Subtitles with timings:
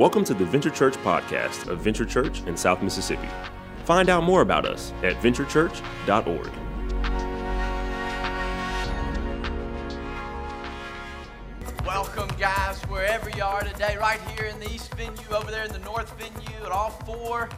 [0.00, 3.28] Welcome to the Venture Church podcast of Venture Church in South Mississippi.
[3.84, 6.50] Find out more about us at venturechurch.org.
[11.84, 15.72] Welcome, guys, wherever you are today, right here in the East venue, over there in
[15.72, 17.50] the North venue, at all four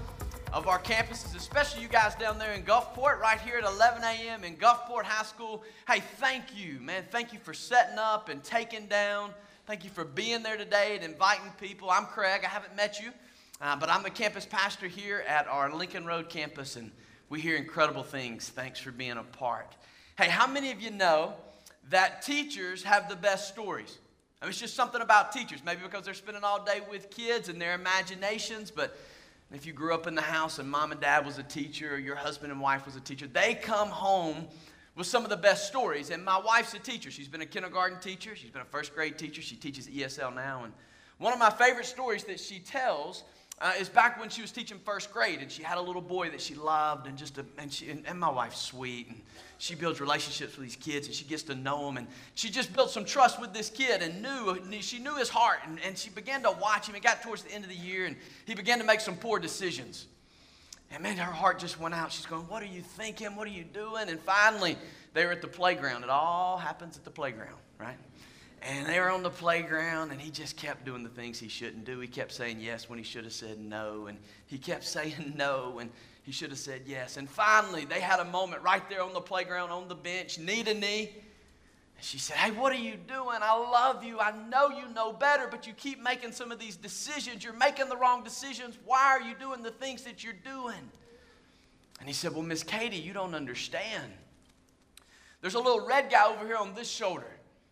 [0.53, 4.43] of our campuses, especially you guys down there in Gulfport, right here at 11 a.m.
[4.43, 5.63] in Gulfport High School.
[5.87, 7.05] Hey, thank you, man.
[7.09, 9.31] Thank you for setting up and taking down.
[9.65, 11.89] Thank you for being there today and inviting people.
[11.89, 12.41] I'm Craig.
[12.45, 13.13] I haven't met you,
[13.61, 16.91] uh, but I'm the campus pastor here at our Lincoln Road campus, and
[17.29, 18.49] we hear incredible things.
[18.49, 19.77] Thanks for being a part.
[20.19, 21.35] Hey, how many of you know
[21.91, 23.99] that teachers have the best stories?
[24.41, 27.49] I mean, it's just something about teachers, maybe because they're spending all day with kids
[27.49, 28.99] and their imaginations, but
[29.53, 31.99] if you grew up in the house and mom and dad was a teacher or
[31.99, 34.49] your husband and wife was a teacher, they come home
[34.95, 36.11] with some of the best stories.
[36.11, 37.11] And my wife's a teacher.
[37.11, 40.65] She's been a kindergarten teacher, she's been a first grade teacher, she teaches ESL now.
[40.65, 40.73] And
[41.19, 43.25] one of my favorite stories that she tells
[43.61, 46.29] uh, is back when she was teaching first grade and she had a little boy
[46.29, 49.21] that she loved and just a, and, she, and, and my wife's sweet and
[49.59, 52.73] she builds relationships with these kids and she gets to know them and she just
[52.75, 56.11] built some trust with this kid and knew she knew his heart and, and she
[56.11, 58.79] began to watch him it got towards the end of the year and he began
[58.79, 60.07] to make some poor decisions
[60.93, 63.51] and man her heart just went out she's going what are you thinking what are
[63.51, 64.77] you doing and finally
[65.15, 67.97] they were at the playground it all happens at the playground right
[68.65, 71.85] and they were on the playground, and he just kept doing the things he shouldn't
[71.85, 71.99] do.
[71.99, 75.73] He kept saying yes when he should have said no, and he kept saying no
[75.75, 75.91] when
[76.23, 77.17] he should have said yes.
[77.17, 80.63] And finally, they had a moment right there on the playground, on the bench, knee
[80.63, 81.13] to knee.
[82.03, 83.39] And she said, Hey, what are you doing?
[83.43, 84.19] I love you.
[84.19, 87.45] I know you know better, but you keep making some of these decisions.
[87.45, 88.77] You're making the wrong decisions.
[88.85, 90.91] Why are you doing the things that you're doing?
[92.01, 94.13] And he said, Well, Miss Katie, you don't understand.
[95.43, 97.31] There's a little red guy over here on this shoulder.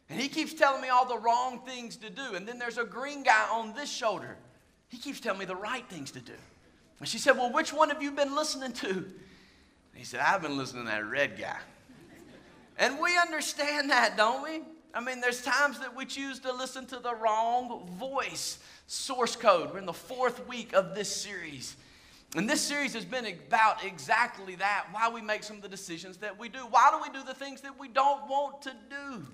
[0.08, 2.36] And he keeps telling me all the wrong things to do.
[2.36, 4.36] And then there's a green guy on this shoulder.
[4.90, 6.34] He keeps telling me the right things to do.
[7.00, 8.90] And she said, Well, which one have you been listening to?
[8.90, 9.06] And
[9.96, 11.58] he said, I've been listening to that red guy.
[12.78, 14.62] And we understand that, don't we?
[14.92, 18.58] I mean, there's times that we choose to listen to the wrong voice.
[18.86, 19.72] Source code.
[19.72, 21.76] We're in the fourth week of this series.
[22.36, 26.16] And this series has been about exactly that why we make some of the decisions
[26.18, 26.58] that we do.
[26.58, 29.26] Why do we do the things that we don't want to do?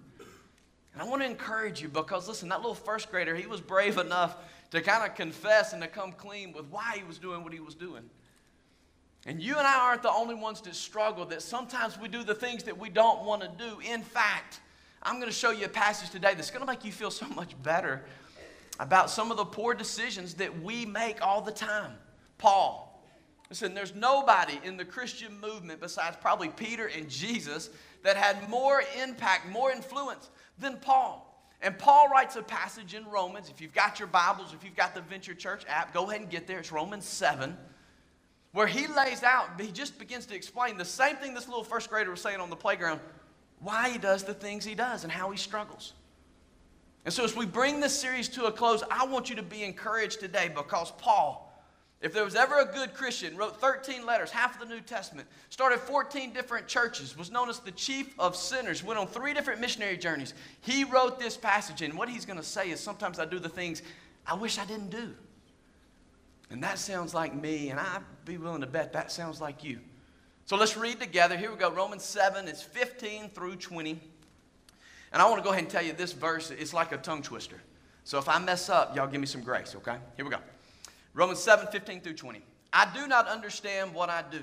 [0.93, 3.99] And I want to encourage you because, listen, that little first grader, he was brave
[3.99, 4.37] enough
[4.71, 7.61] to kind of confess and to come clean with why he was doing what he
[7.61, 8.03] was doing.
[9.27, 12.35] And you and I aren't the only ones that struggle, that sometimes we do the
[12.35, 13.81] things that we don't want to do.
[13.81, 14.61] In fact,
[15.03, 17.27] I'm going to show you a passage today that's going to make you feel so
[17.29, 18.05] much better
[18.79, 21.93] about some of the poor decisions that we make all the time.
[22.39, 22.85] Paul.
[23.49, 27.71] Listen, there's nobody in the Christian movement besides probably Peter and Jesus
[28.03, 31.23] that had more impact, more influence than Paul.
[31.63, 33.49] And Paul writes a passage in Romans.
[33.49, 36.31] If you've got your Bibles, if you've got the Venture Church app, go ahead and
[36.31, 36.59] get there.
[36.59, 37.57] It's Romans 7,
[38.56, 41.91] where he lays out, he just begins to explain the same thing this little first
[41.91, 43.00] grader was saying on the playground
[43.61, 45.93] why he does the things he does and how he struggles.
[47.05, 49.62] And so, as we bring this series to a close, I want you to be
[49.62, 51.47] encouraged today because Paul
[52.03, 55.27] if there was ever a good Christian, wrote 13 letters, half of the New Testament,
[55.49, 59.61] started 14 different churches, was known as the chief of sinners, went on three different
[59.61, 60.34] missionary journeys.
[60.61, 63.49] He wrote this passage, and what he's going to say is sometimes I do the
[63.49, 63.83] things
[64.27, 65.15] I wish I didn't do.
[66.51, 69.81] And that sounds like me, and I'd be willing to bet that sounds like you.
[70.45, 71.37] So let's read together.
[71.37, 74.01] Here we go Romans 7, it's 15 through 20.
[75.12, 77.23] And I want to go ahead and tell you this verse, it's like a tongue
[77.23, 77.61] twister.
[78.05, 79.97] So if I mess up, y'all give me some grace, okay?
[80.15, 80.39] Here we go.
[81.15, 82.43] Romans 7 15 through 20.
[82.73, 84.43] I do not understand what I do.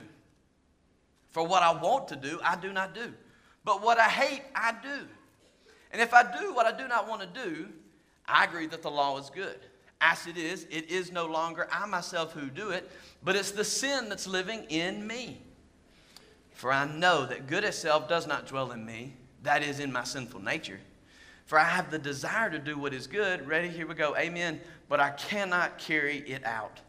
[1.30, 3.14] For what I want to do, I do not do.
[3.64, 5.08] But what I hate, I do.
[5.91, 7.70] And if I do what I do not want to do,
[8.25, 9.59] I agree that the law is good.
[10.06, 12.91] As it is, it is no longer I myself who do it,
[13.24, 15.41] but it's the sin that's living in me.
[16.52, 20.03] For I know that good itself does not dwell in me, that is, in my
[20.03, 20.81] sinful nature.
[21.46, 23.47] For I have the desire to do what is good.
[23.47, 23.69] Ready?
[23.69, 24.14] Here we go.
[24.17, 24.59] Amen.
[24.90, 26.82] But I cannot carry it out.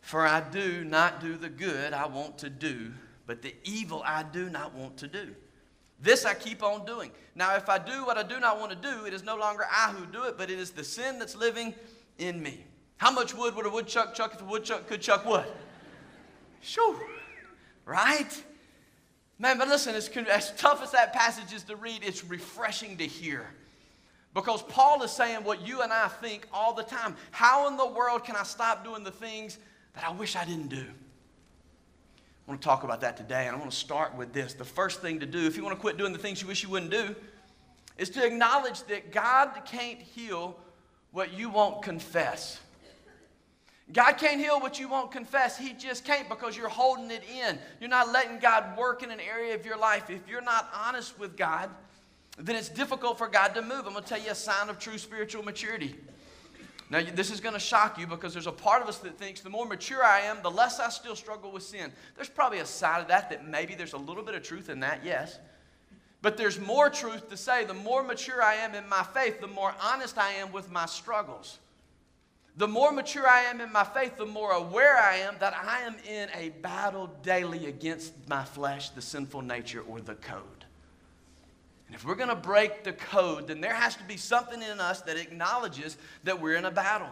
[0.00, 2.92] For I do not do the good I want to do,
[3.26, 5.34] but the evil I do not want to do.
[6.02, 7.10] This I keep on doing.
[7.34, 9.64] Now, if I do what I do not want to do, it is no longer
[9.70, 11.74] I who do it, but it is the sin that's living
[12.18, 12.64] in me.
[12.96, 15.46] How much wood would a woodchuck chuck if a woodchuck could chuck wood?
[16.60, 16.96] Shoo.
[17.84, 18.44] Right?
[19.38, 23.46] Man, but listen, as tough as that passage is to read, it's refreshing to hear.
[24.34, 27.16] Because Paul is saying what you and I think all the time.
[27.30, 29.58] How in the world can I stop doing the things
[29.94, 30.84] that I wish I didn't do?
[32.46, 34.54] I want to talk about that today, and I want to start with this.
[34.54, 36.62] The first thing to do, if you want to quit doing the things you wish
[36.62, 37.14] you wouldn't do,
[37.96, 40.58] is to acknowledge that God can't heal
[41.12, 42.58] what you won't confess.
[43.92, 45.58] God can't heal what you won't confess.
[45.58, 47.58] He just can't because you're holding it in.
[47.80, 50.10] You're not letting God work in an area of your life.
[50.10, 51.70] If you're not honest with God,
[52.38, 53.86] then it's difficult for God to move.
[53.86, 55.96] I'm going to tell you a sign of true spiritual maturity.
[56.90, 59.40] Now, this is going to shock you because there's a part of us that thinks
[59.40, 61.92] the more mature I am, the less I still struggle with sin.
[62.16, 64.80] There's probably a side of that that maybe there's a little bit of truth in
[64.80, 65.38] that, yes.
[66.20, 69.46] But there's more truth to say the more mature I am in my faith, the
[69.46, 71.60] more honest I am with my struggles.
[72.56, 75.82] The more mature I am in my faith, the more aware I am that I
[75.82, 80.59] am in a battle daily against my flesh, the sinful nature, or the code.
[81.90, 84.78] And if we're going to break the code, then there has to be something in
[84.78, 87.08] us that acknowledges that we're in a battle.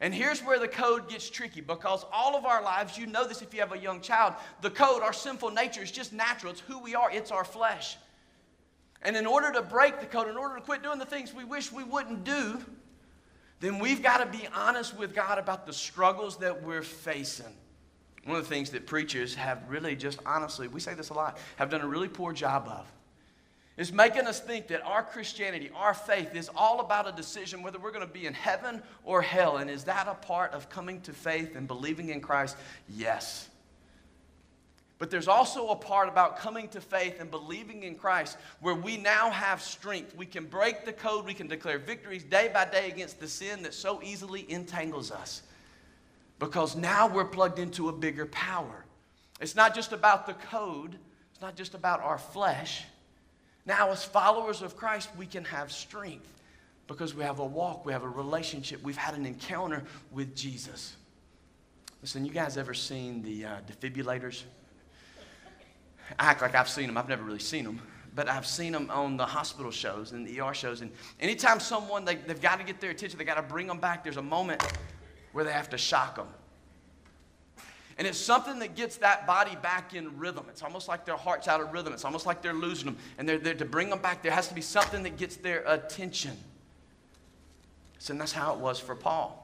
[0.00, 3.42] And here's where the code gets tricky because all of our lives, you know this
[3.42, 6.52] if you have a young child, the code, our sinful nature, is just natural.
[6.52, 7.96] It's who we are, it's our flesh.
[9.02, 11.44] And in order to break the code, in order to quit doing the things we
[11.44, 12.64] wish we wouldn't do,
[13.58, 17.52] then we've got to be honest with God about the struggles that we're facing.
[18.26, 21.36] One of the things that preachers have really just honestly, we say this a lot,
[21.56, 22.93] have done a really poor job of
[23.76, 27.78] is making us think that our Christianity, our faith, is all about a decision whether
[27.78, 29.56] we're going to be in heaven or hell.
[29.56, 32.56] And is that a part of coming to faith and believing in Christ?
[32.88, 33.48] Yes.
[34.98, 38.96] But there's also a part about coming to faith and believing in Christ where we
[38.96, 40.14] now have strength.
[40.16, 43.64] We can break the code, we can declare victories day by day against the sin
[43.64, 45.42] that so easily entangles us.
[46.38, 48.84] Because now we're plugged into a bigger power.
[49.40, 50.96] It's not just about the code,
[51.32, 52.84] it's not just about our flesh
[53.66, 56.28] now, as followers of Christ, we can have strength
[56.86, 60.96] because we have a walk, we have a relationship, we've had an encounter with Jesus.
[62.02, 64.42] Listen, you guys ever seen the uh, defibrillators?
[66.18, 66.98] I act like I've seen them.
[66.98, 67.80] I've never really seen them,
[68.14, 70.82] but I've seen them on the hospital shows and the ER shows.
[70.82, 73.80] And anytime someone, they, they've got to get their attention, they've got to bring them
[73.80, 74.62] back, there's a moment
[75.32, 76.28] where they have to shock them.
[77.96, 80.46] And it's something that gets that body back in rhythm.
[80.48, 81.92] It's almost like their heart's out of rhythm.
[81.92, 82.96] It's almost like they're losing them.
[83.18, 84.22] And they're there to bring them back.
[84.22, 86.36] There has to be something that gets their attention.
[87.98, 89.40] So and that's how it was for Paul.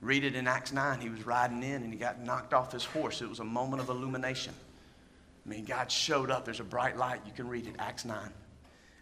[0.00, 1.00] Read it in Acts 9.
[1.00, 3.20] He was riding in and he got knocked off his horse.
[3.22, 4.54] It was a moment of illumination.
[5.44, 6.44] I mean, God showed up.
[6.44, 7.20] There's a bright light.
[7.26, 8.16] You can read it, Acts 9.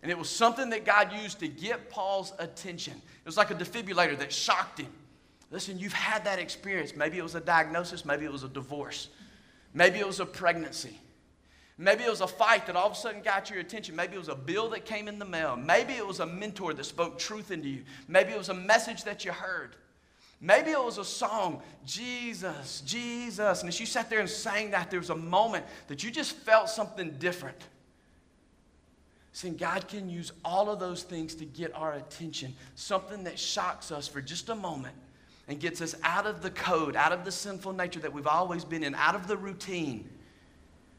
[0.03, 2.95] And it was something that God used to get Paul's attention.
[2.95, 4.93] It was like a defibrillator that shocked him.
[5.51, 6.97] Listen, you've had that experience.
[6.97, 9.09] Maybe it was a diagnosis, maybe it was a divorce,
[9.75, 10.99] maybe it was a pregnancy.
[11.79, 13.95] Maybe it was a fight that all of a sudden got your attention.
[13.95, 15.57] Maybe it was a bill that came in the mail.
[15.57, 17.83] Maybe it was a mentor that spoke truth into you.
[18.09, 19.77] Maybe it was a message that you heard.
[20.41, 23.61] Maybe it was a song, Jesus, Jesus.
[23.61, 26.33] And as you sat there and sang that, there was a moment that you just
[26.33, 27.63] felt something different.
[29.33, 33.93] Saying God can use all of those things to get our attention, something that shocks
[33.93, 34.95] us for just a moment
[35.49, 38.65] and gets us out of the code, out of the sinful nature that we've always
[38.65, 40.09] been in, out of the routine,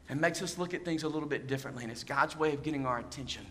[0.08, 1.82] and makes us look at things a little bit differently.
[1.82, 3.44] And it's God's way of getting our attention.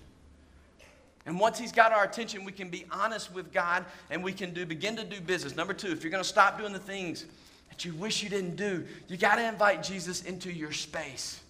[1.28, 4.54] And once He's got our attention, we can be honest with God and we can
[4.54, 5.56] do, begin to do business.
[5.56, 7.26] Number two, if you're going to stop doing the things
[7.70, 11.42] that you wish you didn't do, you got to invite Jesus into your space.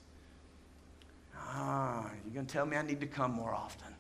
[1.38, 3.94] Ah, you're going to tell me I need to come more often.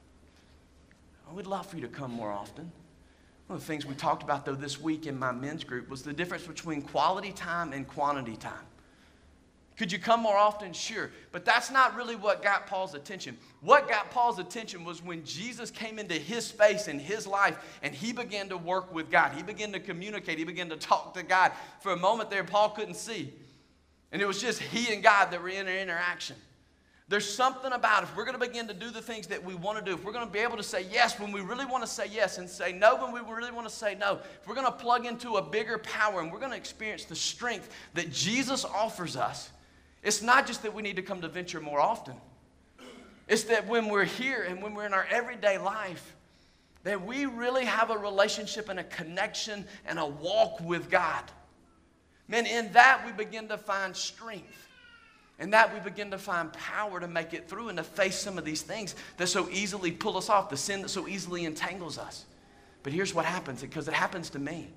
[1.30, 2.72] I would love for you to come more often.
[3.48, 6.04] One of the things we talked about, though, this week in my men's group was
[6.04, 8.66] the difference between quality time and quantity time.
[9.78, 10.74] Could you come more often?
[10.74, 11.12] Sure.
[11.32, 13.38] But that's not really what got Paul's attention.
[13.62, 17.94] What got Paul's attention was when Jesus came into his space and his life and
[17.94, 19.34] he began to work with God.
[19.34, 20.40] He began to communicate.
[20.40, 21.52] He began to talk to God.
[21.80, 23.32] For a moment there, Paul couldn't see.
[24.12, 26.38] And it was just he and God that were in an interaction.
[27.10, 29.80] There's something about if we're going to begin to do the things that we want
[29.80, 31.82] to do, if we're going to be able to say yes when we really want
[31.84, 34.56] to say yes and say no when we really want to say no, if we're
[34.56, 38.12] going to plug into a bigger power and we're going to experience the strength that
[38.12, 39.52] Jesus offers us,
[40.04, 42.16] it's not just that we need to come to venture more often.
[43.30, 46.14] It's that when we're here and when we're in our everyday life,
[46.84, 51.24] that we really have a relationship and a connection and a walk with God.
[52.28, 54.67] Man, in that we begin to find strength.
[55.40, 58.38] And that we begin to find power to make it through and to face some
[58.38, 62.00] of these things that so easily pull us off, the sin that so easily entangles
[62.00, 62.26] us.
[62.82, 64.70] But here's what happens because it happens to me.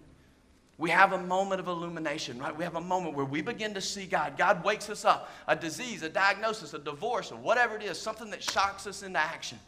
[0.77, 2.57] We have a moment of illumination, right?
[2.57, 4.39] We have a moment where we begin to see God.
[4.39, 5.31] God wakes us up.
[5.47, 9.19] A disease, a diagnosis, a divorce, or whatever it is, something that shocks us into
[9.19, 9.59] action.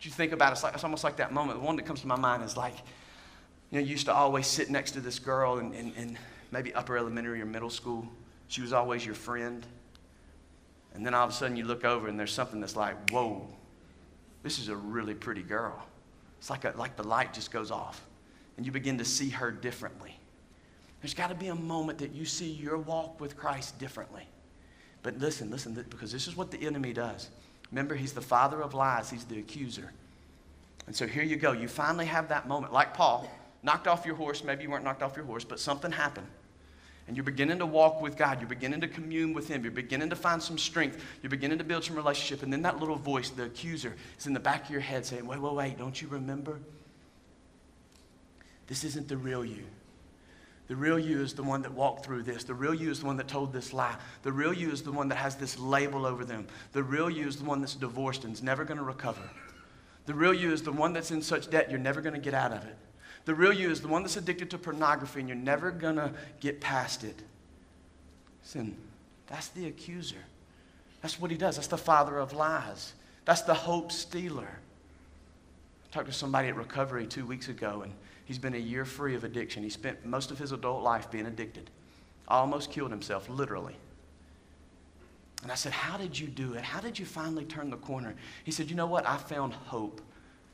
[0.00, 1.58] you think about it, it's, like, it's almost like that moment.
[1.58, 2.76] The one that comes to my mind is like,
[3.70, 6.18] you know, you used to always sit next to this girl in, in, in
[6.52, 8.06] maybe upper elementary or middle school
[8.50, 9.64] she was always your friend.
[10.92, 13.46] And then all of a sudden you look over and there's something that's like, whoa,
[14.42, 15.80] this is a really pretty girl.
[16.38, 18.04] It's like, a, like the light just goes off
[18.56, 20.18] and you begin to see her differently.
[21.00, 24.26] There's got to be a moment that you see your walk with Christ differently.
[25.04, 27.30] But listen, listen, because this is what the enemy does.
[27.70, 29.92] Remember, he's the father of lies, he's the accuser.
[30.88, 31.52] And so here you go.
[31.52, 33.30] You finally have that moment, like Paul,
[33.62, 34.42] knocked off your horse.
[34.42, 36.26] Maybe you weren't knocked off your horse, but something happened.
[37.10, 38.38] And you're beginning to walk with God.
[38.38, 39.64] You're beginning to commune with Him.
[39.64, 41.04] You're beginning to find some strength.
[41.20, 42.44] You're beginning to build some relationship.
[42.44, 45.26] And then that little voice, the accuser, is in the back of your head saying,
[45.26, 46.60] Wait, wait, wait, don't you remember?
[48.68, 49.64] This isn't the real you.
[50.68, 52.44] The real you is the one that walked through this.
[52.44, 53.96] The real you is the one that told this lie.
[54.22, 56.46] The real you is the one that has this label over them.
[56.70, 59.28] The real you is the one that's divorced and is never going to recover.
[60.06, 62.34] The real you is the one that's in such debt you're never going to get
[62.34, 62.76] out of it.
[63.24, 66.12] The real you is the one that's addicted to pornography and you're never going to
[66.40, 67.22] get past it.
[68.42, 68.76] Sin.
[69.26, 70.24] that's the accuser.
[71.02, 71.56] That's what he does.
[71.56, 72.94] That's the father of lies.
[73.24, 74.48] That's the hope stealer.
[75.84, 77.92] I talked to somebody at recovery two weeks ago, and
[78.30, 79.64] He's been a year free of addiction.
[79.64, 81.68] He spent most of his adult life being addicted.
[82.28, 83.74] Almost killed himself, literally.
[85.42, 86.62] And I said, How did you do it?
[86.62, 88.14] How did you finally turn the corner?
[88.44, 89.04] He said, You know what?
[89.04, 90.00] I found hope.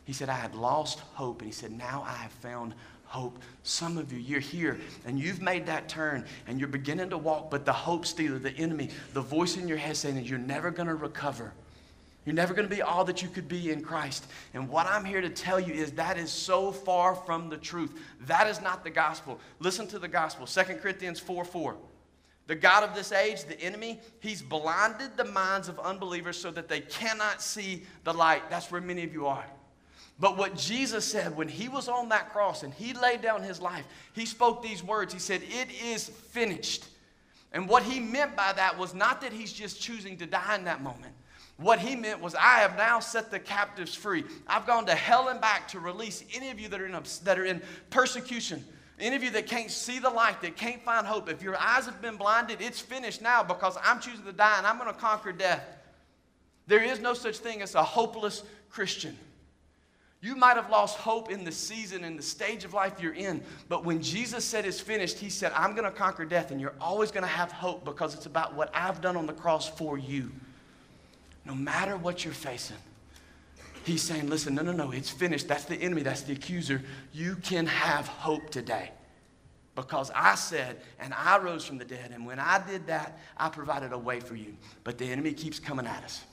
[0.07, 1.43] He said, I had lost hope.
[1.43, 3.39] And he said, Now I have found hope.
[3.65, 7.51] Some of you, you're here and you've made that turn and you're beginning to walk,
[7.51, 10.71] but the hope stealer, the enemy, the voice in your head saying that you're never
[10.71, 11.53] going to recover.
[12.25, 14.27] You're never going to be all that you could be in Christ.
[14.55, 18.01] And what I'm here to tell you is that is so far from the truth.
[18.23, 19.39] That is not the gospel.
[19.61, 21.77] Listen to the gospel 2 Corinthians 4 4.
[22.49, 26.69] The God of this age, the enemy, he's blinded the minds of unbelievers so that
[26.69, 28.49] they cannot see the light.
[28.51, 29.45] That's where many of you are.
[30.19, 33.61] But what Jesus said when he was on that cross and he laid down his
[33.61, 35.13] life, he spoke these words.
[35.13, 36.87] He said, It is finished.
[37.53, 40.65] And what he meant by that was not that he's just choosing to die in
[40.65, 41.13] that moment.
[41.59, 44.25] What he meant was, I have now set the captives free.
[44.47, 47.39] I've gone to hell and back to release any of you that are in, that
[47.39, 48.63] are in persecution.
[48.99, 51.85] Any of you that can't see the light, that can't find hope, if your eyes
[51.85, 54.99] have been blinded, it's finished now because I'm choosing to die and I'm going to
[54.99, 55.63] conquer death.
[56.67, 59.17] There is no such thing as a hopeless Christian.
[60.23, 63.43] You might have lost hope in the season, and the stage of life you're in,
[63.69, 66.75] but when Jesus said it's finished, He said, I'm going to conquer death, and you're
[66.81, 69.99] always going to have hope because it's about what I've done on the cross for
[69.99, 70.31] you
[71.47, 72.77] no matter what you're facing.
[73.85, 75.47] He's saying, listen, no, no, no, it's finished.
[75.47, 76.83] That's the enemy, that's the accuser.
[77.13, 78.91] You can have hope today.
[79.77, 83.49] Because I said, and I rose from the dead, and when I did that, I
[83.49, 84.57] provided a way for you.
[84.83, 86.25] But the enemy keeps coming at us.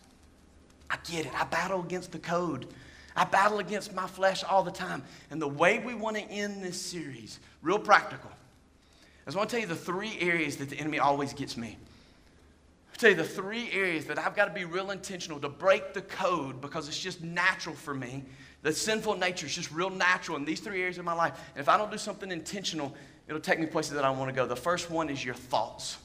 [0.90, 1.40] I get it.
[1.40, 2.68] I battle against the code.
[3.16, 5.04] I battle against my flesh all the time.
[5.30, 9.56] And the way we want to end this series, real practical, I just want to
[9.56, 11.78] tell you the three areas that the enemy always gets me.
[12.92, 15.94] I'll tell you the three areas that I've got to be real intentional to break
[15.94, 18.24] the code because it's just natural for me.
[18.62, 21.34] The sinful nature is just real natural in these three areas of my life.
[21.56, 22.94] And if I don't do something intentional,
[23.28, 24.46] it'll take me places that I want to go.
[24.46, 25.98] The first one is your thoughts.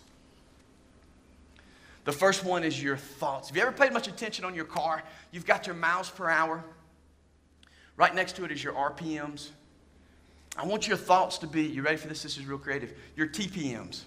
[2.05, 3.49] The first one is your thoughts.
[3.49, 5.03] Have you ever paid much attention on your car?
[5.31, 6.65] You've got your miles per hour.
[7.99, 9.49] Right next to it is your RPMs.
[10.57, 12.23] I want your thoughts to be, you ready for this?
[12.23, 12.95] This is real creative.
[13.17, 14.03] Your TPMs,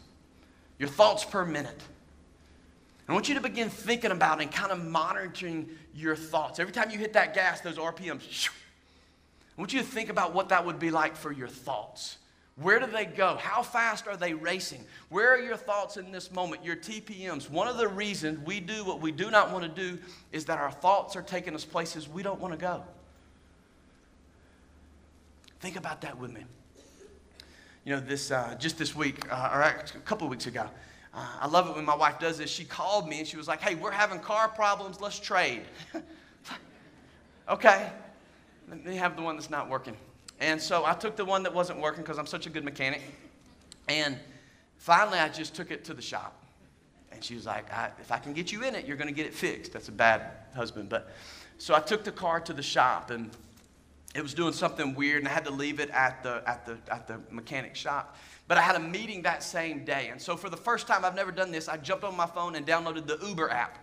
[0.79, 1.79] your thoughts per minute.
[3.07, 6.59] I want you to begin thinking about and kind of monitoring your thoughts.
[6.59, 8.49] Every time you hit that gas, those RPMs,
[9.57, 12.17] I want you to think about what that would be like for your thoughts.
[12.55, 13.35] Where do they go?
[13.35, 14.85] How fast are they racing?
[15.09, 16.63] Where are your thoughts in this moment?
[16.63, 17.49] Your TPMs.
[17.49, 19.99] One of the reasons we do what we do not want to do
[20.31, 22.83] is that our thoughts are taking us places we don't want to go.
[25.61, 26.43] Think about that with me.
[27.85, 29.73] You know, this uh, just this week, uh, or a
[30.05, 30.67] couple of weeks ago,
[31.13, 32.49] uh, I love it when my wife does this.
[32.49, 34.99] She called me and she was like, hey, we're having car problems.
[34.99, 35.61] Let's trade.
[37.49, 37.91] okay.
[38.69, 39.95] Let me have the one that's not working.
[40.39, 43.01] And so I took the one that wasn't working because I'm such a good mechanic.
[43.87, 44.17] And
[44.77, 46.43] finally, I just took it to the shop.
[47.11, 49.13] And she was like, I, if I can get you in it, you're going to
[49.13, 49.73] get it fixed.
[49.73, 50.23] That's a bad
[50.55, 50.89] husband.
[50.89, 51.11] But
[51.59, 53.29] so I took the car to the shop and
[54.13, 56.77] it was doing something weird and I had to leave it at the, at the,
[56.91, 58.17] at the mechanic shop.
[58.47, 60.09] But I had a meeting that same day.
[60.11, 62.55] And so for the first time, I've never done this, I jumped on my phone
[62.55, 63.77] and downloaded the Uber app.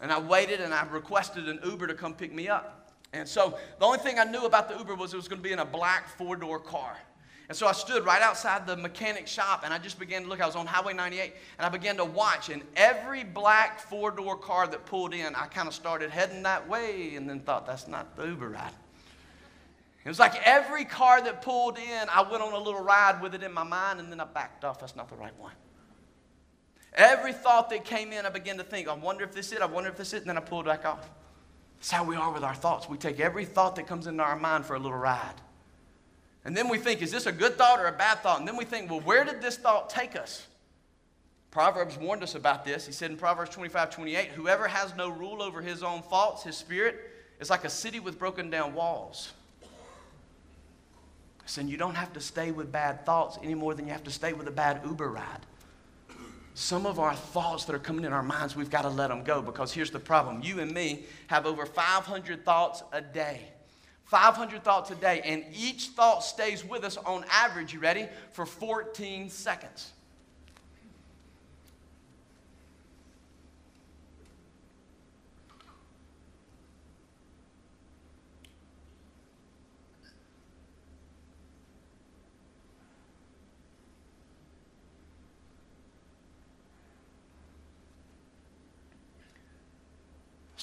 [0.00, 2.92] And I waited and I requested an Uber to come pick me up.
[3.12, 5.42] And so the only thing I knew about the Uber was it was going to
[5.42, 6.96] be in a black four door car.
[7.48, 10.40] And so I stood right outside the mechanic shop and I just began to look.
[10.40, 12.48] I was on Highway 98 and I began to watch.
[12.48, 16.66] And every black four door car that pulled in, I kind of started heading that
[16.66, 18.72] way and then thought, that's not the Uber ride.
[20.04, 23.34] It was like every car that pulled in, I went on a little ride with
[23.34, 24.78] it in my mind and then I backed off.
[24.78, 25.54] That's not the right one.
[26.92, 29.62] Every thought that came in, I began to think, I wonder if this is it,
[29.62, 31.08] I wonder if this is it, and then I pulled back off.
[31.78, 32.88] That's how we are with our thoughts.
[32.88, 35.34] We take every thought that comes into our mind for a little ride.
[36.44, 38.38] And then we think, is this a good thought or a bad thought?
[38.38, 40.46] And then we think, well, where did this thought take us?
[41.50, 42.86] Proverbs warned us about this.
[42.86, 46.56] He said in Proverbs 25, 28, whoever has no rule over his own thoughts, his
[46.56, 49.32] spirit, is like a city with broken down walls.
[51.46, 54.10] Saying you don't have to stay with bad thoughts any more than you have to
[54.10, 55.40] stay with a bad Uber ride.
[56.54, 59.24] Some of our thoughts that are coming in our minds, we've got to let them
[59.24, 60.40] go because here's the problem.
[60.42, 63.48] You and me have over 500 thoughts a day.
[64.04, 68.06] 500 thoughts a day, and each thought stays with us on average, you ready?
[68.32, 69.92] For 14 seconds.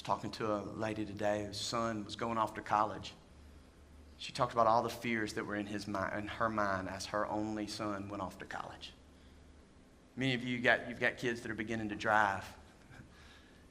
[0.02, 3.14] Was talking to a lady today whose son was going off to college.
[4.18, 7.06] She talked about all the fears that were in, his mind, in her mind as
[7.06, 8.92] her only son went off to college.
[10.16, 12.44] Many of you got, you've got kids that are beginning to drive.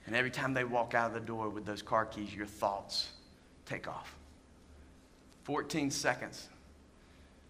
[0.08, 3.10] And every time they walk out of the door with those car keys, your thoughts
[3.68, 4.16] take off.
[5.44, 6.48] 14 seconds.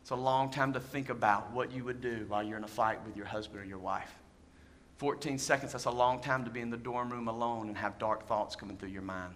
[0.01, 2.67] It's a long time to think about what you would do while you're in a
[2.67, 4.13] fight with your husband or your wife.
[5.01, 7.97] 14 seconds, that's a long time to be in the dorm room alone and have
[7.97, 9.33] dark thoughts coming through your mind.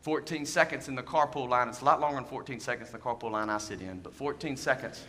[0.00, 2.98] 14 seconds in the carpool line, it's a lot longer than 14 seconds in the
[2.98, 5.04] carpool line I sit in, but 14 seconds,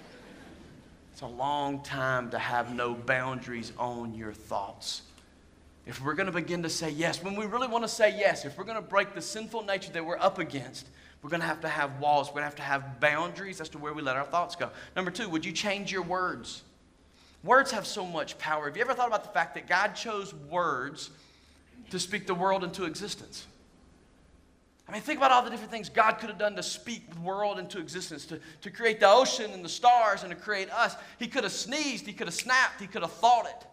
[1.13, 5.03] it's a long time to have no boundaries on your thoughts.
[5.86, 8.43] If we're going to begin to say yes, when we really want to say yes,
[8.43, 10.89] if we're going to break the sinful nature that we're up against,
[11.22, 12.27] we're going to have to have walls.
[12.27, 14.69] We're going to have to have boundaries as to where we let our thoughts go.
[14.98, 16.63] Number two, would you change your words?
[17.43, 18.65] Words have so much power.
[18.65, 21.10] Have you ever thought about the fact that God chose words
[21.89, 23.46] to speak the world into existence?
[24.88, 27.22] I mean, think about all the different things God could have done to speak the
[27.22, 30.96] world into existence, to, to create the ocean and the stars and to create us.
[31.19, 33.68] He could have sneezed, he could have snapped, he could have thought it.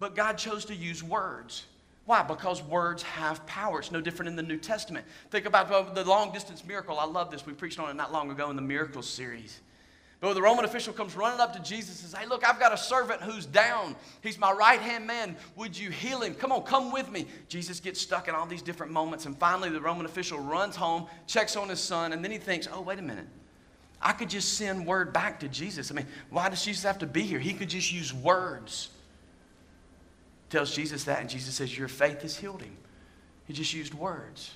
[0.00, 1.64] But God chose to use words.
[2.06, 2.22] Why?
[2.22, 3.78] Because words have power.
[3.78, 5.06] It's no different in the New Testament.
[5.30, 6.98] Think about the long distance miracle.
[6.98, 7.46] I love this.
[7.46, 9.60] We preached on it not long ago in the Miracles series.
[10.20, 12.72] But the Roman official comes running up to Jesus and says, Hey, look, I've got
[12.72, 13.94] a servant who's down.
[14.22, 15.36] He's my right hand man.
[15.56, 16.34] Would you heal him?
[16.34, 17.26] Come on, come with me.
[17.48, 19.26] Jesus gets stuck in all these different moments.
[19.26, 22.66] And finally, the Roman official runs home, checks on his son, and then he thinks,
[22.72, 23.26] Oh, wait a minute.
[24.00, 25.90] I could just send word back to Jesus.
[25.90, 27.38] I mean, why does Jesus have to be here?
[27.38, 28.90] He could just use words.
[30.48, 32.76] Tells Jesus that, and Jesus says, Your faith has healed him.
[33.46, 34.52] He just used words.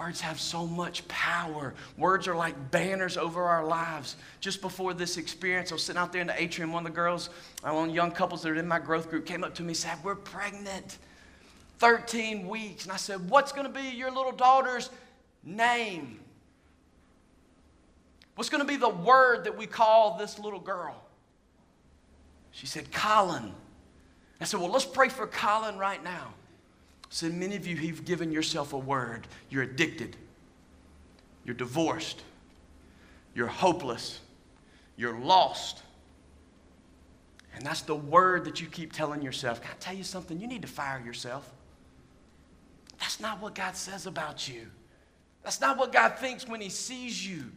[0.00, 1.74] Words have so much power.
[1.98, 4.16] Words are like banners over our lives.
[4.40, 6.72] Just before this experience, I was sitting out there in the atrium.
[6.72, 7.28] One of the girls,
[7.62, 9.68] uh, one of young couples that are in my growth group, came up to me
[9.68, 10.96] and said, We're pregnant.
[11.80, 12.84] 13 weeks.
[12.84, 14.88] And I said, What's going to be your little daughter's
[15.44, 16.20] name?
[18.36, 21.04] What's going to be the word that we call this little girl?
[22.52, 23.52] She said, Colin.
[24.40, 26.32] I said, Well, let's pray for Colin right now.
[27.10, 29.26] So many of you have given yourself a word.
[29.50, 30.16] You're addicted.
[31.44, 32.22] You're divorced.
[33.34, 34.20] You're hopeless.
[34.96, 35.82] You're lost.
[37.54, 39.60] And that's the word that you keep telling yourself.
[39.60, 40.38] Can I tell you something?
[40.38, 41.52] You need to fire yourself.
[43.00, 44.68] That's not what God says about you.
[45.42, 47.50] That's not what God thinks when He sees you.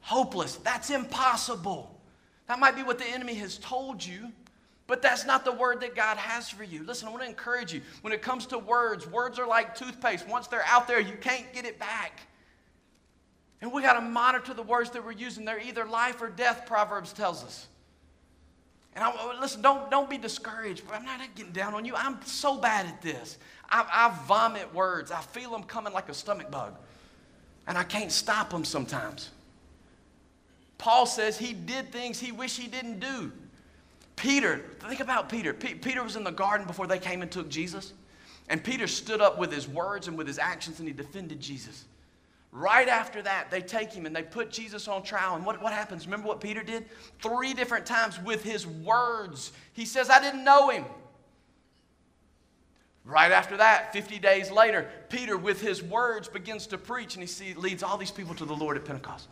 [0.00, 0.56] Hopeless.
[0.56, 1.98] That's impossible.
[2.48, 4.30] That might be what the enemy has told you.
[4.88, 6.82] But that's not the word that God has for you.
[6.82, 7.82] Listen, I want to encourage you.
[8.00, 10.26] When it comes to words, words are like toothpaste.
[10.26, 12.20] Once they're out there, you can't get it back.
[13.60, 15.44] And we got to monitor the words that we're using.
[15.44, 17.66] They're either life or death, Proverbs tells us.
[18.94, 20.84] And I, oh, listen, don't, don't be discouraged.
[20.90, 21.94] I'm not getting down on you.
[21.94, 23.36] I'm so bad at this.
[23.68, 25.10] I, I vomit words.
[25.10, 26.74] I feel them coming like a stomach bug.
[27.66, 29.30] And I can't stop them sometimes.
[30.78, 33.32] Paul says he did things he wished he didn't do.
[34.18, 35.54] Peter, think about Peter.
[35.54, 37.92] P- Peter was in the garden before they came and took Jesus.
[38.48, 41.84] And Peter stood up with his words and with his actions and he defended Jesus.
[42.50, 45.36] Right after that, they take him and they put Jesus on trial.
[45.36, 46.06] And what, what happens?
[46.06, 46.86] Remember what Peter did?
[47.22, 49.52] Three different times with his words.
[49.74, 50.84] He says, I didn't know him.
[53.04, 57.26] Right after that, 50 days later, Peter, with his words, begins to preach and he
[57.26, 59.28] see, leads all these people to the Lord at Pentecost.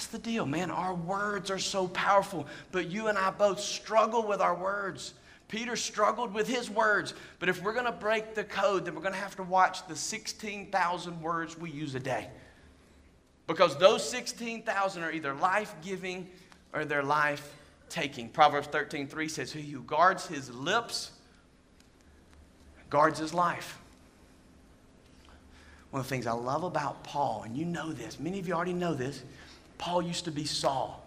[0.00, 0.70] What's the deal, man?
[0.70, 5.12] Our words are so powerful, but you and I both struggle with our words.
[5.46, 9.02] Peter struggled with his words, but if we're going to break the code, then we're
[9.02, 12.28] going to have to watch the 16,000 words we use a day.
[13.46, 16.30] Because those 16,000 are either life giving
[16.72, 17.54] or they're life
[17.90, 18.30] taking.
[18.30, 21.10] Proverbs 13 3 says, He who guards his lips
[22.88, 23.78] guards his life.
[25.90, 28.54] One of the things I love about Paul, and you know this, many of you
[28.54, 29.22] already know this,
[29.80, 31.02] Paul used to be Saul.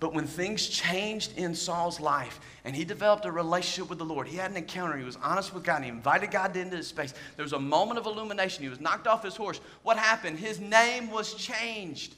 [0.00, 4.26] But when things changed in Saul's life and he developed a relationship with the Lord,
[4.26, 7.14] he had an encounter, he was honest with God, he invited God into his space.
[7.36, 8.64] There was a moment of illumination.
[8.64, 9.60] He was knocked off his horse.
[9.84, 10.40] What happened?
[10.40, 12.16] His name was changed.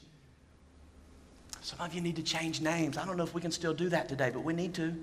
[1.60, 2.96] Some of you need to change names.
[2.96, 4.96] I don't know if we can still do that today, but we need to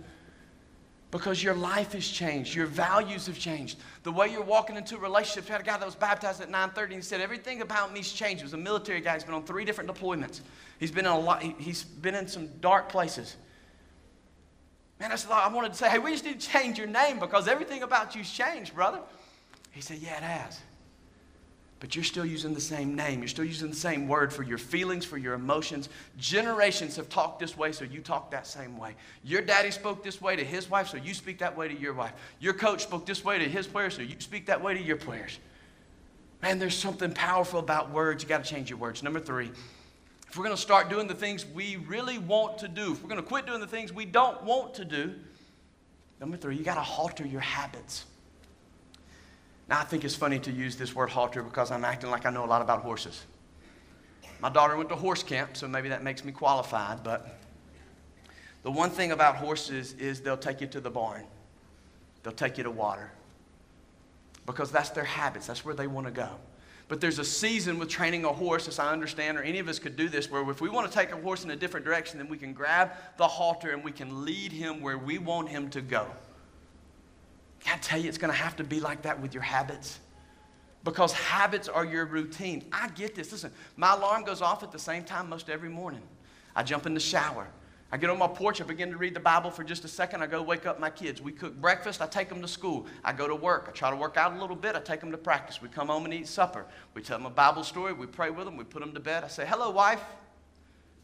[1.13, 2.55] because your life has changed.
[2.55, 3.77] Your values have changed.
[4.01, 6.83] The way you're walking into relationships we had a guy that was baptized at 9.30
[6.85, 8.39] and he said everything about me's changed.
[8.39, 9.13] He was a military guy.
[9.13, 10.41] He's been on three different deployments.
[10.79, 13.35] He's been in a lot he's been in some dark places.
[14.99, 17.19] Man i said i wanted to say hey we just need to change your name
[17.19, 18.99] because everything about you's changed brother.
[19.69, 20.59] He said yeah it has
[21.83, 23.19] but you're still using the same name.
[23.19, 25.89] You're still using the same word for your feelings, for your emotions.
[26.17, 28.95] Generations have talked this way, so you talk that same way.
[29.25, 31.93] Your daddy spoke this way to his wife, so you speak that way to your
[31.93, 32.13] wife.
[32.39, 34.95] Your coach spoke this way to his players, so you speak that way to your
[34.95, 35.39] players.
[36.41, 38.23] Man, there's something powerful about words.
[38.23, 39.03] You got to change your words.
[39.03, 39.51] Number three,
[40.29, 43.09] if we're going to start doing the things we really want to do, if we're
[43.09, 45.15] going to quit doing the things we don't want to do,
[46.21, 48.05] number three, you got to halter your habits.
[49.69, 52.29] Now, I think it's funny to use this word halter because I'm acting like I
[52.29, 53.23] know a lot about horses.
[54.39, 57.39] My daughter went to horse camp, so maybe that makes me qualified, but
[58.63, 61.23] the one thing about horses is they'll take you to the barn,
[62.23, 63.11] they'll take you to water
[64.45, 66.29] because that's their habits, that's where they want to go.
[66.89, 69.79] But there's a season with training a horse, as I understand, or any of us
[69.79, 72.17] could do this, where if we want to take a horse in a different direction,
[72.17, 75.69] then we can grab the halter and we can lead him where we want him
[75.69, 76.07] to go.
[77.71, 79.99] I tell you, it's going to have to be like that with your habits?
[80.83, 82.65] Because habits are your routine.
[82.71, 83.31] I get this.
[83.31, 86.01] Listen, my alarm goes off at the same time most every morning.
[86.55, 87.47] I jump in the shower.
[87.93, 90.23] I get on my porch, I begin to read the Bible for just a second.
[90.23, 91.21] I go wake up my kids.
[91.21, 92.87] We cook breakfast, I take them to school.
[93.03, 93.67] I go to work.
[93.69, 94.75] I try to work out a little bit.
[94.75, 95.61] I take them to practice.
[95.61, 96.65] We come home and eat supper.
[96.95, 97.93] We tell them a Bible story.
[97.93, 98.57] We pray with them.
[98.57, 99.23] We put them to bed.
[99.23, 100.01] I say, Hello, wife.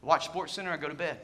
[0.01, 0.69] Watch SportsCenter.
[0.71, 1.19] I go to bed.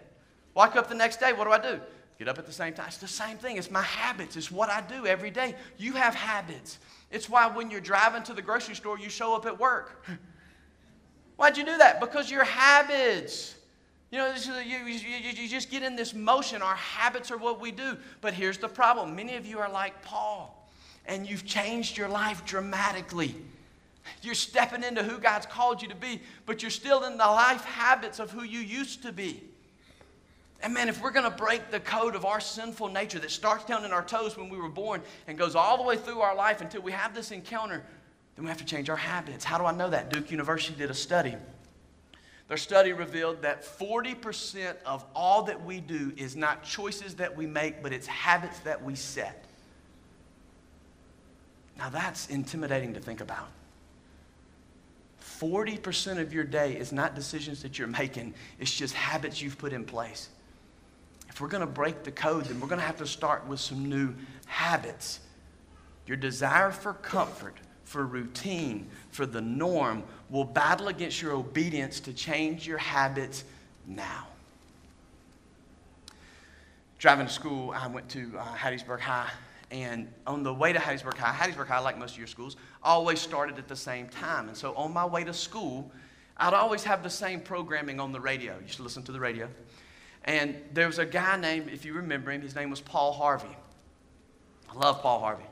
[0.53, 1.33] Wake up the next day.
[1.33, 1.81] What do I do?
[2.17, 2.87] Get up at the same time.
[2.87, 3.57] It's the same thing.
[3.57, 4.37] It's my habits.
[4.37, 5.55] It's what I do every day.
[5.77, 6.79] You have habits.
[7.11, 10.05] It's why when you're driving to the grocery store, you show up at work.
[11.35, 11.99] Why'd you do that?
[11.99, 13.55] Because your habits.
[14.11, 14.33] You know,
[14.65, 16.61] you, you, you just get in this motion.
[16.61, 17.97] Our habits are what we do.
[18.21, 20.69] But here's the problem many of you are like Paul,
[21.05, 23.35] and you've changed your life dramatically.
[24.21, 27.65] You're stepping into who God's called you to be, but you're still in the life
[27.65, 29.43] habits of who you used to be.
[30.61, 33.65] And man, if we're going to break the code of our sinful nature that starts
[33.65, 36.35] down in our toes when we were born and goes all the way through our
[36.35, 37.83] life until we have this encounter,
[38.35, 39.45] then we have to change our habits.
[39.45, 40.09] How do I know that?
[40.09, 41.35] Duke University did a study.
[42.47, 47.47] Their study revealed that 40% of all that we do is not choices that we
[47.47, 49.45] make, but it's habits that we set.
[51.77, 53.47] Now that's intimidating to think about.
[55.39, 59.73] 40% of your day is not decisions that you're making, it's just habits you've put
[59.73, 60.29] in place.
[61.35, 63.59] If we're going to break the code, then we're going to have to start with
[63.59, 64.13] some new
[64.45, 65.19] habits.
[66.07, 72.13] Your desire for comfort, for routine, for the norm will battle against your obedience to
[72.13, 73.43] change your habits
[73.85, 74.27] now.
[76.99, 79.29] Driving to school, I went to uh, Hattiesburg High,
[79.71, 83.19] and on the way to Hattiesburg High, Hattiesburg High, like most of your schools, always
[83.19, 84.47] started at the same time.
[84.47, 85.91] And so on my way to school,
[86.37, 88.57] I'd always have the same programming on the radio.
[88.65, 89.49] You to listen to the radio.
[90.25, 93.55] And there was a guy named, if you remember him, his name was Paul Harvey.
[94.69, 95.45] I love Paul Harvey.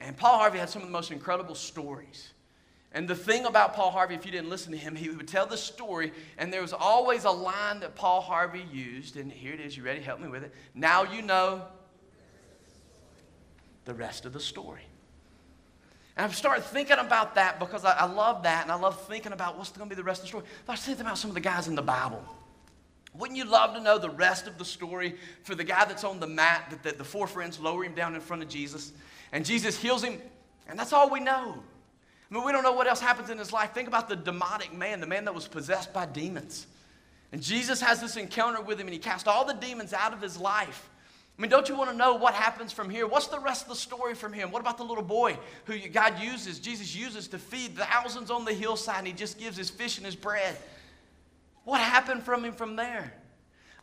[0.00, 2.32] And Paul Harvey had some of the most incredible stories.
[2.92, 5.46] And the thing about Paul Harvey, if you didn't listen to him, he would tell
[5.46, 9.16] the story, and there was always a line that Paul Harvey used.
[9.16, 9.76] And here it is.
[9.76, 10.00] You ready?
[10.00, 10.52] Help me with it.
[10.74, 11.62] Now you know
[13.84, 14.82] the rest of the story.
[16.16, 19.32] And I've started thinking about that because I, I love that, and I love thinking
[19.32, 20.44] about what's going to be the rest of the story.
[20.66, 22.24] I was thinking about some of the guys in the Bible.
[23.14, 26.20] Wouldn't you love to know the rest of the story for the guy that's on
[26.20, 28.92] the mat that, the four friends lower him down in front of Jesus
[29.32, 30.20] and Jesus heals him
[30.68, 31.56] and that's all we know?
[32.30, 33.72] I mean, we don't know what else happens in his life.
[33.74, 36.68] Think about the demonic man, the man that was possessed by demons.
[37.32, 40.22] And Jesus has this encounter with him and he casts all the demons out of
[40.22, 40.88] his life.
[41.36, 43.06] I mean, don't you want to know what happens from here?
[43.06, 44.52] What's the rest of the story from him?
[44.52, 48.52] What about the little boy who God uses, Jesus uses to feed thousands on the
[48.52, 50.56] hillside and he just gives his fish and his bread?
[51.70, 53.12] What happened from him from there?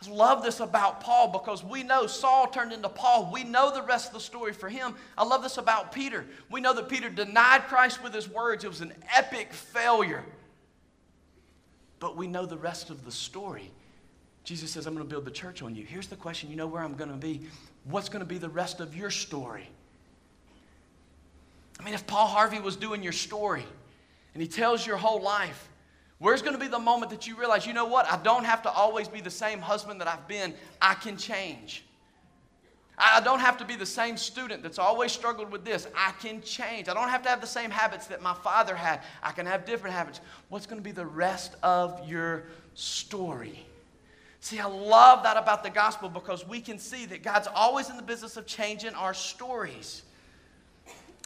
[0.06, 3.32] I love this about Paul because we know Saul turned into Paul.
[3.32, 4.94] We know the rest of the story for him.
[5.18, 6.26] I love this about Peter.
[6.52, 10.26] We know that Peter denied Christ with his words, it was an epic failure.
[12.00, 13.72] But we know the rest of the story.
[14.44, 15.86] Jesus says, I'm going to build the church on you.
[15.86, 17.48] Here's the question you know where I'm going to be.
[17.86, 19.70] What's going to be the rest of your story?
[21.80, 23.64] I mean, if Paul Harvey was doing your story
[24.34, 25.70] and he tells your whole life,
[26.20, 28.12] Where's going to be the moment that you realize, you know what?
[28.12, 30.54] I don't have to always be the same husband that I've been.
[30.82, 31.84] I can change.
[32.98, 35.88] I don't have to be the same student that's always struggled with this.
[35.96, 36.90] I can change.
[36.90, 39.02] I don't have to have the same habits that my father had.
[39.22, 40.20] I can have different habits.
[40.50, 43.68] What's going to be the rest of your story?
[44.40, 47.98] See, I love that about the gospel because we can see that God's always in
[47.98, 50.02] the business of changing our stories.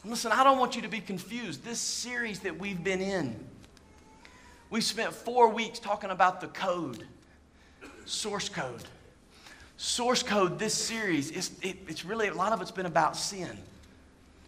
[0.04, 1.63] Listen, I don't want you to be confused.
[1.63, 3.34] This series that we've been in,
[4.72, 7.06] we spent four weeks talking about the code,
[8.06, 8.84] source code.
[9.76, 13.58] Source code this series is it, it's really a lot of it's been about sin.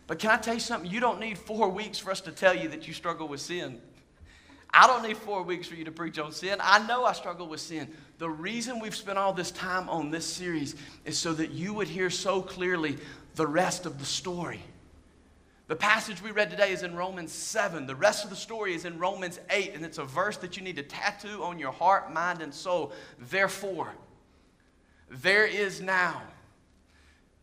[0.07, 0.89] But can i tell you something?
[0.89, 3.81] You don't need four weeks for us to tell you that you struggle with sin.
[4.69, 6.57] I don't need four weeks for you to preach on sin.
[6.61, 7.87] I know i struggle with sin.
[8.17, 11.87] The reason we've spent all this time on this series is so that you would
[11.87, 12.97] hear so clearly
[13.35, 14.61] the rest of the story
[15.67, 17.87] the passage we read today is in Romans 7.
[17.87, 20.63] The rest of the story is in Romans 8, and it's a verse that you
[20.63, 22.91] need to tattoo on your heart, mind, and soul.
[23.17, 23.93] Therefore,
[25.09, 26.21] there is now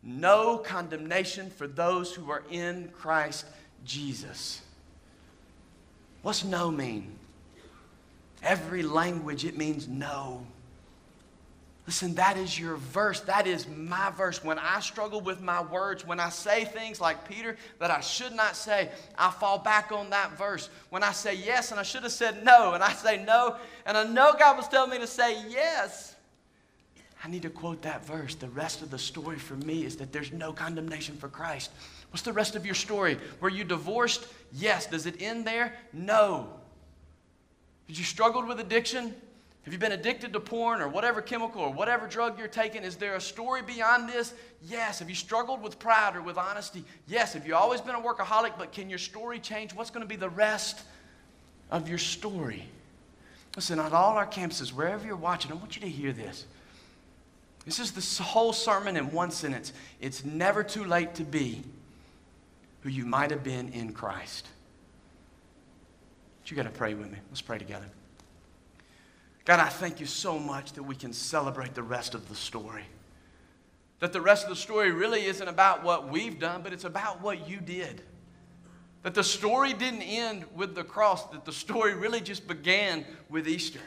[0.03, 3.45] no condemnation for those who are in Christ
[3.85, 4.61] Jesus.
[6.21, 7.17] What's no mean?
[8.43, 10.45] Every language, it means no.
[11.91, 13.19] Listen, that is your verse.
[13.19, 14.41] That is my verse.
[14.41, 18.31] When I struggle with my words, when I say things like Peter that I should
[18.31, 20.69] not say, I fall back on that verse.
[20.89, 23.97] When I say yes and I should have said no, and I say no, and
[23.97, 26.15] I know God was telling me to say yes,
[27.25, 28.35] I need to quote that verse.
[28.35, 31.71] The rest of the story for me is that there's no condemnation for Christ.
[32.11, 33.17] What's the rest of your story?
[33.41, 34.27] Were you divorced?
[34.53, 34.85] Yes.
[34.85, 35.73] Does it end there?
[35.91, 36.53] No.
[37.89, 39.13] Did you struggle with addiction?
[39.63, 42.83] Have you been addicted to porn or whatever chemical or whatever drug you're taking?
[42.83, 44.33] Is there a story beyond this?
[44.63, 44.99] Yes.
[44.99, 46.83] Have you struggled with pride or with honesty?
[47.07, 47.33] Yes.
[47.33, 49.75] Have you always been a workaholic, but can your story change?
[49.75, 50.81] What's going to be the rest
[51.69, 52.67] of your story?
[53.55, 56.45] Listen, on all our campuses, wherever you're watching, I want you to hear this.
[57.65, 59.73] This is the whole sermon in one sentence.
[59.99, 61.61] It's never too late to be
[62.81, 64.47] who you might have been in Christ.
[66.41, 67.19] But you got to pray with me.
[67.29, 67.85] Let's pray together.
[69.45, 72.83] God, I thank you so much that we can celebrate the rest of the story.
[73.99, 77.21] That the rest of the story really isn't about what we've done, but it's about
[77.21, 78.01] what you did.
[79.03, 83.47] That the story didn't end with the cross, that the story really just began with
[83.47, 83.79] Easter.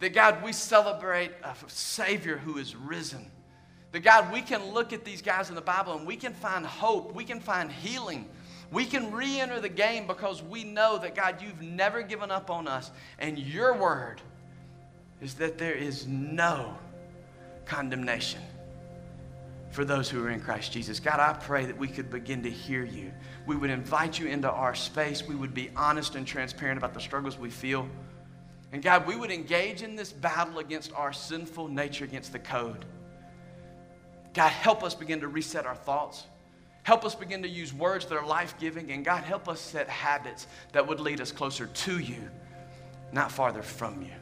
[0.00, 3.30] That God, we celebrate a Savior who is risen.
[3.92, 6.66] That God, we can look at these guys in the Bible and we can find
[6.66, 8.28] hope, we can find healing.
[8.70, 12.50] We can re enter the game because we know that, God, you've never given up
[12.50, 12.90] on us.
[13.18, 14.20] And your word
[15.20, 16.76] is that there is no
[17.66, 18.40] condemnation
[19.70, 21.00] for those who are in Christ Jesus.
[21.00, 23.12] God, I pray that we could begin to hear you.
[23.46, 25.26] We would invite you into our space.
[25.26, 27.88] We would be honest and transparent about the struggles we feel.
[28.72, 32.84] And God, we would engage in this battle against our sinful nature, against the code.
[34.32, 36.24] God, help us begin to reset our thoughts.
[36.84, 38.92] Help us begin to use words that are life giving.
[38.92, 42.28] And God, help us set habits that would lead us closer to you,
[43.10, 44.12] not farther from you.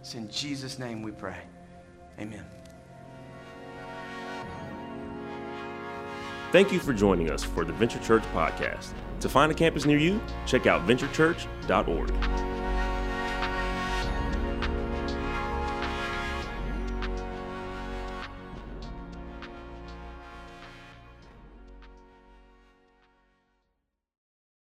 [0.00, 1.38] It's in Jesus' name we pray.
[2.18, 2.44] Amen.
[6.52, 8.92] Thank you for joining us for the Venture Church podcast.
[9.20, 12.53] To find a campus near you, check out venturechurch.org.